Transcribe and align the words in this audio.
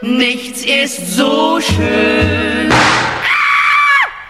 Nichts 0.00 0.64
ist 0.64 1.16
so 1.16 1.58
schön. 1.60 2.72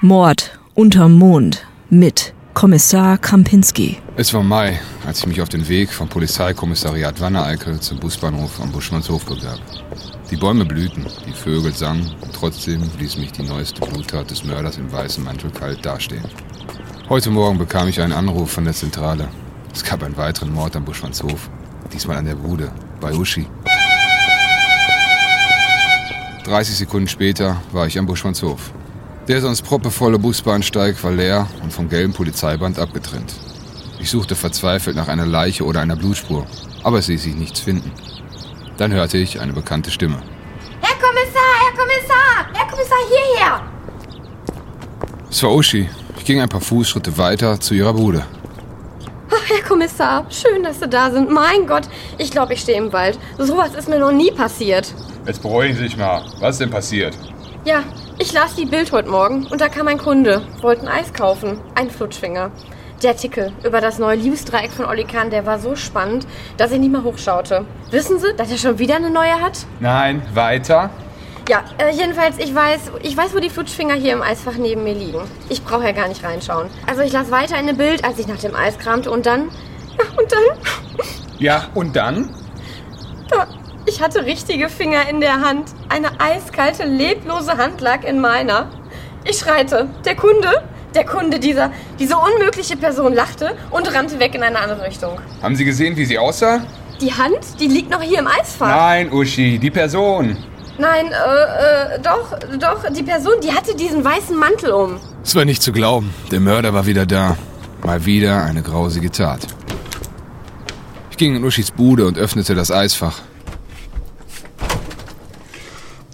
Mord 0.00 0.58
unterm 0.72 1.18
Mond 1.18 1.66
mit 1.90 2.32
Kommissar 2.54 3.18
Krampinski. 3.18 3.98
Es 4.16 4.32
war 4.32 4.42
Mai, 4.42 4.80
als 5.06 5.18
ich 5.18 5.26
mich 5.26 5.42
auf 5.42 5.50
den 5.50 5.68
Weg 5.68 5.92
vom 5.92 6.08
Polizeikommissariat 6.08 7.20
Wanne-Eickel 7.20 7.78
zum 7.78 7.98
Busbahnhof 8.00 8.58
am 8.58 8.72
Buschmannshof 8.72 9.26
begab. 9.26 9.58
Die 10.30 10.36
Bäume 10.36 10.64
blühten, 10.64 11.04
die 11.26 11.32
Vögel 11.34 11.74
sangen 11.74 12.10
und 12.22 12.32
trotzdem 12.32 12.80
ließ 12.98 13.18
mich 13.18 13.32
die 13.32 13.42
neueste 13.42 13.82
Bluttat 13.82 14.30
des 14.30 14.42
Mörders 14.44 14.78
im 14.78 14.90
weißen 14.90 15.22
Mantel 15.22 15.50
kalt 15.50 15.84
dastehen. 15.84 16.24
Heute 17.10 17.28
Morgen 17.28 17.58
bekam 17.58 17.86
ich 17.86 18.00
einen 18.00 18.14
Anruf 18.14 18.50
von 18.50 18.64
der 18.64 18.72
Zentrale. 18.72 19.28
Es 19.74 19.84
gab 19.84 20.02
einen 20.02 20.16
weiteren 20.16 20.54
Mord 20.54 20.74
am 20.74 20.86
Buschmannshof. 20.86 21.50
Diesmal 21.92 22.16
an 22.16 22.24
der 22.24 22.36
Bude, 22.36 22.72
bei 22.98 23.12
Uschi. 23.12 23.46
30 26.50 26.78
Sekunden 26.78 27.06
später 27.06 27.62
war 27.70 27.86
ich 27.86 27.96
am 27.96 28.06
Buschmannshof. 28.06 28.72
Der 29.28 29.40
sonst 29.40 29.62
proppevolle 29.62 30.18
Busbahnsteig 30.18 31.00
war 31.04 31.12
leer 31.12 31.46
und 31.62 31.72
vom 31.72 31.88
gelben 31.88 32.12
Polizeiband 32.12 32.76
abgetrennt. 32.76 33.32
Ich 34.00 34.10
suchte 34.10 34.34
verzweifelt 34.34 34.96
nach 34.96 35.06
einer 35.06 35.26
Leiche 35.26 35.64
oder 35.64 35.80
einer 35.80 35.94
Blutspur, 35.94 36.44
aber 36.82 36.98
es 36.98 37.06
ließ 37.06 37.22
sich 37.22 37.36
nichts 37.36 37.60
finden. 37.60 37.92
Dann 38.78 38.90
hörte 38.90 39.16
ich 39.16 39.38
eine 39.38 39.52
bekannte 39.52 39.92
Stimme. 39.92 40.20
Herr 40.80 40.96
Kommissar, 40.98 41.52
Herr 41.60 41.78
Kommissar, 41.78 42.52
Herr 42.52 42.68
Kommissar, 42.68 42.98
hierher! 43.08 43.62
Es 45.30 45.42
war 45.44 45.54
Uschi. 45.54 45.88
Ich 46.18 46.24
ging 46.24 46.40
ein 46.40 46.48
paar 46.48 46.60
Fußschritte 46.60 47.16
weiter 47.16 47.60
zu 47.60 47.74
ihrer 47.74 47.94
Bude. 47.94 48.26
Ach, 49.30 49.48
Herr 49.48 49.62
Kommissar, 49.62 50.26
schön, 50.30 50.64
dass 50.64 50.80
Sie 50.80 50.88
da 50.88 51.12
sind. 51.12 51.30
Mein 51.30 51.68
Gott, 51.68 51.84
ich 52.18 52.32
glaube, 52.32 52.54
ich 52.54 52.60
stehe 52.60 52.78
im 52.78 52.92
Wald. 52.92 53.20
Sowas 53.38 53.76
ist 53.76 53.88
mir 53.88 54.00
noch 54.00 54.10
nie 54.10 54.32
passiert. 54.32 54.92
Jetzt 55.26 55.42
beruhigen 55.42 55.74
Sie 55.76 55.82
sich 55.82 55.96
mal. 55.96 56.22
Was 56.40 56.56
ist 56.56 56.60
denn 56.60 56.70
passiert? 56.70 57.16
Ja, 57.64 57.82
ich 58.18 58.32
las 58.32 58.54
die 58.54 58.64
Bild 58.64 58.90
heute 58.90 59.10
Morgen 59.10 59.46
und 59.46 59.60
da 59.60 59.68
kam 59.68 59.86
ein 59.86 59.98
Kunde, 59.98 60.42
wollte 60.62 60.82
ein 60.82 60.88
Eis 60.88 61.12
kaufen, 61.12 61.60
ein 61.74 61.90
Flutschfinger. 61.90 62.50
Der 63.02 63.10
Artikel 63.10 63.52
über 63.64 63.80
das 63.80 63.98
neue 63.98 64.16
Liebesdreieck 64.16 64.70
von 64.70 64.86
Olli 64.86 65.04
Kahn, 65.04 65.30
der 65.30 65.44
war 65.44 65.58
so 65.58 65.76
spannend, 65.76 66.26
dass 66.56 66.72
ich 66.72 66.78
nicht 66.78 66.92
mal 66.92 67.02
hochschaute. 67.02 67.64
Wissen 67.90 68.18
Sie, 68.18 68.34
dass 68.34 68.50
er 68.50 68.56
schon 68.56 68.78
wieder 68.78 68.96
eine 68.96 69.10
neue 69.10 69.40
hat? 69.40 69.66
Nein, 69.78 70.22
weiter. 70.34 70.90
Ja, 71.48 71.64
äh, 71.78 71.94
jedenfalls, 71.94 72.38
ich 72.38 72.54
weiß, 72.54 72.92
ich 73.02 73.16
weiß, 73.16 73.34
wo 73.34 73.40
die 73.40 73.50
Flutschfinger 73.50 73.94
hier 73.94 74.12
im 74.14 74.22
Eisfach 74.22 74.56
neben 74.56 74.84
mir 74.84 74.94
liegen. 74.94 75.20
Ich 75.48 75.62
brauche 75.62 75.84
ja 75.84 75.92
gar 75.92 76.08
nicht 76.08 76.22
reinschauen. 76.24 76.68
Also 76.86 77.02
ich 77.02 77.12
las 77.12 77.30
weiter 77.30 77.58
in 77.58 77.66
dem 77.66 77.76
Bild, 77.76 78.04
als 78.04 78.18
ich 78.18 78.26
nach 78.26 78.38
dem 78.38 78.54
Eis 78.54 78.78
kramte 78.78 79.10
und 79.10 79.26
dann... 79.26 79.50
Ja, 79.98 80.04
und 80.16 80.32
dann... 80.32 80.58
Ja, 81.38 81.64
und 81.74 81.96
dann? 81.96 82.30
Da, 83.28 83.46
ich 83.90 84.00
hatte 84.00 84.24
richtige 84.24 84.68
Finger 84.68 85.08
in 85.08 85.20
der 85.20 85.40
Hand. 85.40 85.70
Eine 85.88 86.20
eiskalte, 86.20 86.84
leblose 86.84 87.56
Hand 87.58 87.80
lag 87.80 88.04
in 88.04 88.20
meiner. 88.20 88.70
Ich 89.24 89.38
schreite. 89.38 89.88
Der 90.04 90.14
Kunde, 90.14 90.62
der 90.94 91.04
Kunde, 91.04 91.40
dieser, 91.40 91.72
diese 91.98 92.16
unmögliche 92.16 92.76
Person 92.76 93.12
lachte 93.14 93.56
und 93.70 93.92
rannte 93.92 94.20
weg 94.20 94.36
in 94.36 94.44
eine 94.44 94.60
andere 94.60 94.86
Richtung. 94.86 95.18
Haben 95.42 95.56
Sie 95.56 95.64
gesehen, 95.64 95.96
wie 95.96 96.04
sie 96.04 96.18
aussah? 96.18 96.60
Die 97.00 97.12
Hand, 97.12 97.58
die 97.58 97.66
liegt 97.66 97.90
noch 97.90 98.00
hier 98.00 98.20
im 98.20 98.28
Eisfach. 98.28 98.68
Nein, 98.68 99.12
Uschi, 99.12 99.58
die 99.58 99.70
Person. 99.70 100.36
Nein, 100.78 101.06
äh, 101.06 101.96
äh, 101.96 102.00
doch, 102.00 102.38
doch, 102.58 102.88
die 102.92 103.02
Person, 103.02 103.34
die 103.42 103.52
hatte 103.52 103.74
diesen 103.74 104.04
weißen 104.04 104.36
Mantel 104.36 104.70
um. 104.70 105.00
Es 105.24 105.34
war 105.34 105.44
nicht 105.44 105.62
zu 105.62 105.72
glauben. 105.72 106.14
Der 106.30 106.40
Mörder 106.40 106.72
war 106.72 106.86
wieder 106.86 107.06
da. 107.06 107.36
Mal 107.82 108.06
wieder 108.06 108.44
eine 108.44 108.62
grausige 108.62 109.10
Tat. 109.10 109.40
Ich 111.10 111.16
ging 111.16 111.34
in 111.34 111.44
Uschis 111.44 111.72
Bude 111.72 112.06
und 112.06 112.18
öffnete 112.18 112.54
das 112.54 112.70
Eisfach. 112.70 113.20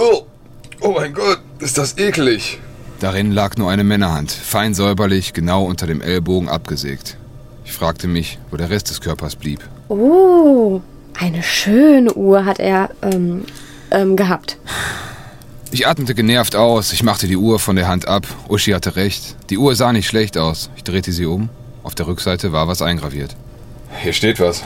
Oh, 0.00 0.26
oh 0.80 0.92
mein 0.92 1.12
Gott, 1.12 1.40
ist 1.58 1.76
das 1.76 1.98
eklig. 1.98 2.60
Darin 3.00 3.32
lag 3.32 3.56
nur 3.56 3.68
eine 3.68 3.82
Männerhand, 3.82 4.30
fein 4.30 4.72
säuberlich, 4.72 5.32
genau 5.32 5.64
unter 5.64 5.88
dem 5.88 6.00
Ellbogen 6.00 6.48
abgesägt. 6.48 7.16
Ich 7.64 7.72
fragte 7.72 8.06
mich, 8.06 8.38
wo 8.52 8.56
der 8.56 8.70
Rest 8.70 8.90
des 8.90 9.00
Körpers 9.00 9.34
blieb. 9.34 9.60
Oh, 9.88 10.80
eine 11.18 11.42
schöne 11.42 12.14
Uhr 12.14 12.44
hat 12.44 12.60
er, 12.60 12.90
ähm, 13.02 13.44
ähm, 13.90 14.14
gehabt. 14.14 14.56
Ich 15.72 15.88
atmete 15.88 16.14
genervt 16.14 16.54
aus, 16.54 16.92
ich 16.92 17.02
machte 17.02 17.26
die 17.26 17.36
Uhr 17.36 17.58
von 17.58 17.74
der 17.74 17.88
Hand 17.88 18.06
ab. 18.06 18.24
Uschi 18.48 18.70
hatte 18.70 18.94
recht. 18.94 19.34
Die 19.50 19.58
Uhr 19.58 19.74
sah 19.74 19.92
nicht 19.92 20.06
schlecht 20.06 20.38
aus. 20.38 20.70
Ich 20.76 20.84
drehte 20.84 21.10
sie 21.10 21.26
um. 21.26 21.48
Auf 21.82 21.96
der 21.96 22.06
Rückseite 22.06 22.52
war 22.52 22.68
was 22.68 22.82
eingraviert. 22.82 23.34
Hier 24.00 24.12
steht 24.12 24.38
was. 24.38 24.62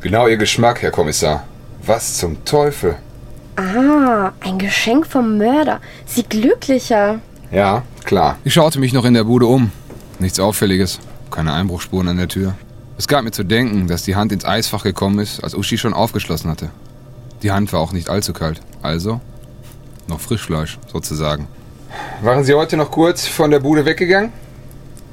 Genau 0.00 0.26
Ihr 0.26 0.38
Geschmack, 0.38 0.82
Herr 0.82 0.90
Kommissar. 0.90 1.44
Was 1.86 2.18
zum 2.18 2.44
Teufel? 2.44 2.96
Ah, 3.60 4.32
ein 4.40 4.58
Geschenk 4.58 5.06
vom 5.06 5.36
Mörder. 5.36 5.80
Sie 6.06 6.22
glücklicher. 6.22 7.20
Ja, 7.52 7.82
klar. 8.04 8.38
Ich 8.42 8.54
schaute 8.54 8.80
mich 8.80 8.94
noch 8.94 9.04
in 9.04 9.12
der 9.12 9.24
Bude 9.24 9.44
um. 9.44 9.70
Nichts 10.18 10.40
Auffälliges. 10.40 10.98
Keine 11.30 11.52
Einbruchspuren 11.52 12.08
an 12.08 12.16
der 12.16 12.28
Tür. 12.28 12.54
Es 12.96 13.06
gab 13.06 13.22
mir 13.22 13.32
zu 13.32 13.44
denken, 13.44 13.86
dass 13.86 14.02
die 14.02 14.16
Hand 14.16 14.32
ins 14.32 14.46
Eisfach 14.46 14.82
gekommen 14.82 15.18
ist, 15.18 15.44
als 15.44 15.54
Uschi 15.54 15.76
schon 15.76 15.92
aufgeschlossen 15.92 16.50
hatte. 16.50 16.70
Die 17.42 17.52
Hand 17.52 17.70
war 17.74 17.80
auch 17.80 17.92
nicht 17.92 18.08
allzu 18.08 18.32
kalt. 18.32 18.62
Also 18.80 19.20
noch 20.08 20.20
Frischfleisch, 20.20 20.78
sozusagen. 20.90 21.46
Waren 22.22 22.44
Sie 22.44 22.54
heute 22.54 22.78
noch 22.78 22.90
kurz 22.90 23.26
von 23.26 23.50
der 23.50 23.60
Bude 23.60 23.84
weggegangen? 23.84 24.32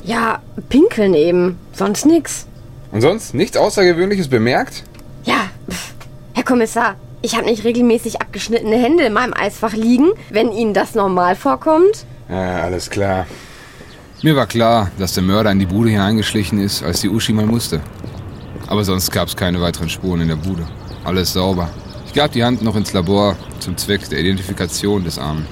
Ja, 0.05 0.41
pinkeln 0.69 1.13
eben. 1.15 1.57
Sonst 1.73 2.05
nix. 2.05 2.47
Und 2.93 3.01
sonst 3.01 3.33
nichts 3.33 3.57
Außergewöhnliches 3.57 4.29
bemerkt? 4.29 4.83
Ja, 5.25 5.49
pff. 5.69 5.93
Herr 6.33 6.43
Kommissar, 6.43 6.95
ich 7.21 7.35
habe 7.35 7.45
nicht 7.45 7.63
regelmäßig 7.63 8.21
abgeschnittene 8.21 8.75
Hände 8.75 9.03
in 9.03 9.13
meinem 9.13 9.33
Eisfach 9.33 9.73
liegen, 9.73 10.09
wenn 10.29 10.51
Ihnen 10.51 10.73
das 10.73 10.95
normal 10.95 11.35
vorkommt. 11.35 12.05
Ja, 12.29 12.61
alles 12.61 12.89
klar. 12.89 13.25
Mir 14.23 14.35
war 14.35 14.47
klar, 14.47 14.91
dass 14.97 15.13
der 15.13 15.23
Mörder 15.23 15.51
in 15.51 15.59
die 15.59 15.65
Bude 15.65 15.89
hineingeschlichen 15.89 16.59
ist, 16.59 16.83
als 16.83 17.01
die 17.01 17.09
Uschi 17.09 17.33
mal 17.33 17.45
musste. 17.45 17.81
Aber 18.67 18.83
sonst 18.83 19.11
gab 19.11 19.27
es 19.27 19.35
keine 19.35 19.61
weiteren 19.61 19.89
Spuren 19.89 20.21
in 20.21 20.27
der 20.27 20.35
Bude. 20.35 20.67
Alles 21.03 21.33
sauber. 21.33 21.69
Ich 22.05 22.13
gab 22.13 22.31
die 22.31 22.43
Hand 22.43 22.61
noch 22.61 22.75
ins 22.75 22.93
Labor 22.93 23.35
zum 23.59 23.77
Zweck 23.77 24.09
der 24.09 24.19
Identifikation 24.19 25.03
des 25.03 25.19
armen 25.19 25.45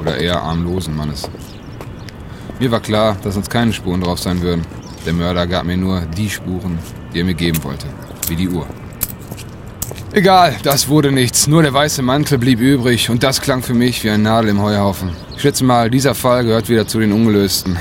oder 0.00 0.18
eher 0.18 0.40
armlosen 0.42 0.96
Mannes. 0.96 1.28
Mir 2.58 2.70
war 2.70 2.80
klar, 2.80 3.16
dass 3.22 3.36
uns 3.36 3.50
keine 3.50 3.72
Spuren 3.72 4.00
drauf 4.00 4.18
sein 4.18 4.40
würden. 4.40 4.64
Der 5.04 5.12
Mörder 5.12 5.46
gab 5.46 5.64
mir 5.64 5.76
nur 5.76 6.00
die 6.00 6.30
Spuren, 6.30 6.78
die 7.12 7.20
er 7.20 7.24
mir 7.24 7.34
geben 7.34 7.62
wollte, 7.62 7.86
wie 8.28 8.36
die 8.36 8.48
Uhr. 8.48 8.66
Egal, 10.16 10.56
das 10.62 10.88
wurde 10.88 11.12
nichts. 11.12 11.46
Nur 11.46 11.62
der 11.62 11.74
weiße 11.74 12.00
Mantel 12.00 12.38
blieb 12.38 12.58
übrig 12.58 13.10
und 13.10 13.22
das 13.22 13.42
klang 13.42 13.62
für 13.62 13.74
mich 13.74 14.02
wie 14.02 14.08
ein 14.08 14.22
Nadel 14.22 14.48
im 14.48 14.62
Heuhaufen. 14.62 15.10
Ich 15.34 15.42
schätze 15.42 15.62
mal, 15.62 15.90
dieser 15.90 16.14
Fall 16.14 16.42
gehört 16.42 16.70
wieder 16.70 16.86
zu 16.86 16.98
den 16.98 17.12
Ungelösten. 17.12 17.76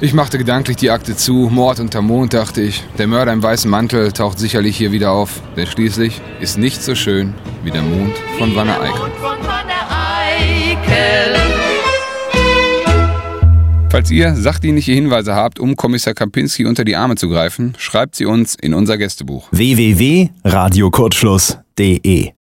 Ich 0.00 0.14
machte 0.14 0.38
gedanklich 0.38 0.76
die 0.76 0.92
Akte 0.92 1.16
zu. 1.16 1.48
Mord 1.50 1.80
unter 1.80 2.00
Mond, 2.00 2.32
dachte 2.32 2.60
ich. 2.60 2.84
Der 2.96 3.08
Mörder 3.08 3.32
im 3.32 3.42
weißen 3.42 3.68
Mantel 3.68 4.12
taucht 4.12 4.38
sicherlich 4.38 4.76
hier 4.76 4.92
wieder 4.92 5.10
auf. 5.10 5.42
Denn 5.56 5.66
schließlich 5.66 6.20
ist 6.38 6.58
nichts 6.58 6.86
so 6.86 6.94
schön 6.94 7.34
wie 7.64 7.72
der 7.72 7.82
Mond 7.82 8.14
von 8.38 8.54
Wanne 8.54 8.80
Eickel. 8.80 9.10
Falls 13.98 14.12
ihr 14.12 14.36
sachdienliche 14.36 14.92
Hinweise 14.92 15.34
habt, 15.34 15.58
um 15.58 15.74
Kommissar 15.74 16.14
Kapinski 16.14 16.66
unter 16.66 16.84
die 16.84 16.94
Arme 16.94 17.16
zu 17.16 17.28
greifen, 17.28 17.74
schreibt 17.78 18.14
sie 18.14 18.26
uns 18.26 18.54
in 18.54 18.72
unser 18.72 18.96
Gästebuch. 18.96 19.48
www.radiokurzschluss.de 19.50 22.30